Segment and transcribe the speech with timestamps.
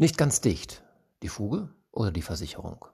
[0.00, 0.82] Nicht ganz dicht.
[1.22, 2.86] Die Fuge oder die Versicherung?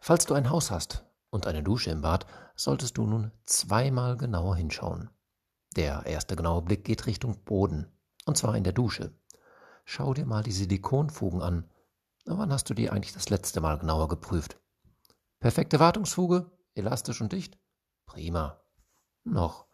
[0.00, 2.24] Falls du ein Haus hast und eine Dusche im Bad,
[2.54, 5.10] solltest du nun zweimal genauer hinschauen.
[5.74, 7.90] Der erste genaue Blick geht Richtung Boden,
[8.26, 9.12] und zwar in der Dusche.
[9.84, 11.68] Schau dir mal die Silikonfugen an.
[12.26, 14.56] Wann hast du die eigentlich das letzte Mal genauer geprüft?
[15.40, 17.58] Perfekte Wartungsfuge, elastisch und dicht?
[18.06, 18.63] Prima.
[19.24, 19.64] Noch.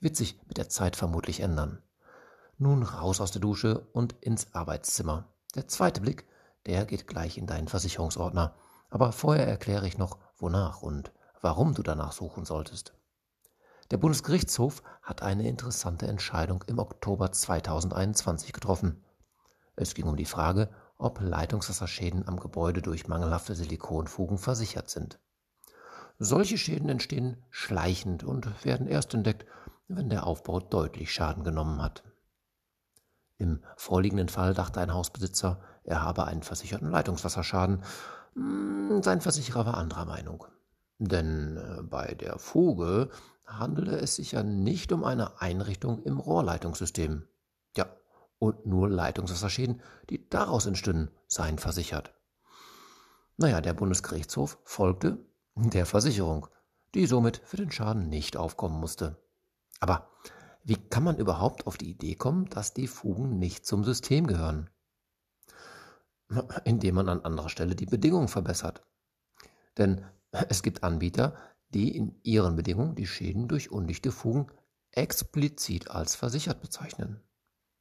[0.00, 1.82] Wird sich mit der Zeit vermutlich ändern.
[2.56, 5.28] Nun raus aus der Dusche und ins Arbeitszimmer.
[5.56, 6.26] Der zweite Blick,
[6.66, 8.54] der geht gleich in deinen Versicherungsordner.
[8.90, 12.94] Aber vorher erkläre ich noch, wonach und warum du danach suchen solltest.
[13.90, 19.04] Der Bundesgerichtshof hat eine interessante Entscheidung im Oktober 2021 getroffen.
[19.74, 25.18] Es ging um die Frage, ob Leitungswasserschäden am Gebäude durch mangelhafte Silikonfugen versichert sind.
[26.24, 29.44] Solche Schäden entstehen schleichend und werden erst entdeckt,
[29.88, 32.04] wenn der Aufbau deutlich Schaden genommen hat.
[33.38, 37.82] Im vorliegenden Fall dachte ein Hausbesitzer, er habe einen versicherten Leitungswasserschaden.
[38.34, 40.46] Hm, sein Versicherer war anderer Meinung.
[40.98, 43.10] Denn äh, bei der Fuge
[43.44, 47.26] handelte es sich ja nicht um eine Einrichtung im Rohrleitungssystem.
[47.76, 47.86] Ja,
[48.38, 52.14] und nur Leitungswasserschäden, die daraus entstünden, seien versichert.
[53.38, 55.18] Naja, der Bundesgerichtshof folgte
[55.54, 56.46] der Versicherung,
[56.94, 59.16] die somit für den Schaden nicht aufkommen musste.
[59.80, 60.10] Aber
[60.64, 64.70] wie kann man überhaupt auf die Idee kommen, dass die Fugen nicht zum System gehören?
[66.64, 68.86] Indem man an anderer Stelle die Bedingungen verbessert.
[69.76, 71.36] Denn es gibt Anbieter,
[71.70, 74.46] die in ihren Bedingungen die Schäden durch undichte Fugen
[74.90, 77.22] explizit als versichert bezeichnen.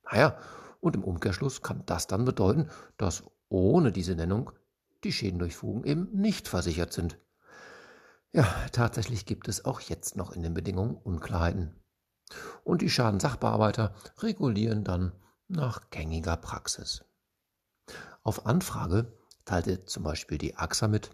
[0.10, 0.38] Naja,
[0.80, 4.52] und im Umkehrschluss kann das dann bedeuten, dass ohne diese Nennung
[5.04, 7.20] die Schäden durch Fugen eben nicht versichert sind.
[8.34, 11.76] Ja, tatsächlich gibt es auch jetzt noch in den Bedingungen Unklarheiten.
[12.64, 15.12] Und die Schadensachbearbeiter regulieren dann
[15.50, 17.04] nach gängiger Praxis.
[18.24, 19.12] Auf Anfrage
[19.44, 21.12] teilte zum Beispiel die AXA mit,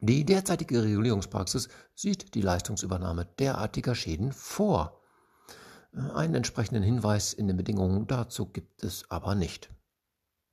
[0.00, 5.00] die derzeitige Regulierungspraxis sieht die Leistungsübernahme derartiger Schäden vor.
[5.92, 9.70] Einen entsprechenden Hinweis in den Bedingungen dazu gibt es aber nicht.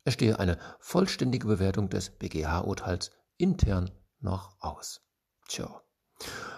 [0.05, 5.01] Es stehe eine vollständige Bewertung des BGH-Urteils intern noch aus.
[5.53, 5.83] Tja.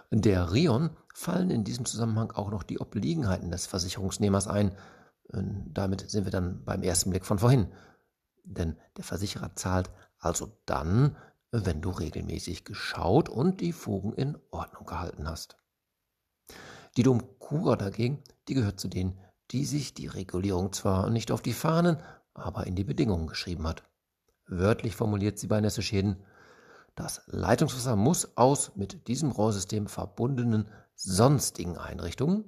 [0.10, 4.74] Der Rion fallen in diesem Zusammenhang auch noch die Obliegenheiten des Versicherungsnehmers ein.
[5.28, 7.74] Damit sind wir dann beim ersten Blick von vorhin.
[8.46, 11.18] Denn der Versicherer zahlt also dann,
[11.52, 15.58] wenn du regelmäßig geschaut und die Fugen in Ordnung gehalten hast.
[16.96, 19.20] Die Domkura dagegen, die gehört zu denen,
[19.52, 21.98] die sich die Regulierung zwar nicht auf die Fahnen,
[22.34, 23.84] aber in die Bedingungen geschrieben hat.
[24.48, 26.24] Wörtlich formuliert sie bei Nässeschäden,
[26.96, 32.46] das Leitungswasser muss aus mit diesem Rohrsystem verbundenen sonstigen Einrichtungen,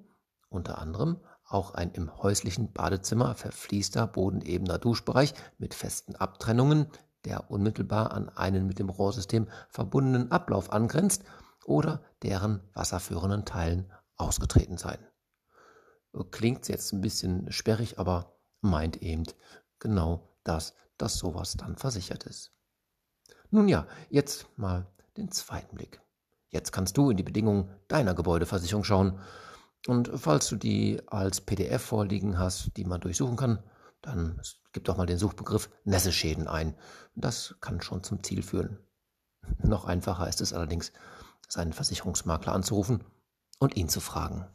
[0.49, 6.87] unter anderem auch ein im häuslichen Badezimmer verfließter bodenebener Duschbereich mit festen Abtrennungen,
[7.25, 11.23] der unmittelbar an einen mit dem Rohrsystem verbundenen Ablauf angrenzt
[11.65, 14.99] oder deren wasserführenden Teilen ausgetreten sein.
[16.31, 19.23] Klingt jetzt ein bisschen sperrig, aber meint eben
[19.79, 22.56] genau das, dass sowas dann versichert ist.
[23.49, 26.01] Nun ja, jetzt mal den zweiten Blick.
[26.49, 29.19] Jetzt kannst du in die Bedingungen deiner Gebäudeversicherung schauen.
[29.87, 33.63] Und falls du die als PDF vorliegen hast, die man durchsuchen kann,
[34.01, 34.41] dann
[34.73, 36.75] gib doch mal den Suchbegriff Nässeschäden ein.
[37.15, 38.79] Das kann schon zum Ziel führen.
[39.63, 40.91] Noch einfacher ist es allerdings,
[41.47, 43.03] seinen Versicherungsmakler anzurufen
[43.59, 44.45] und ihn zu fragen.